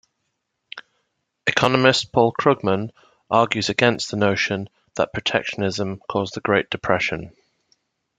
[1.45, 2.89] Economist Paul Krugman
[3.29, 7.35] argues against the notion that protectionism caused the Great Depression.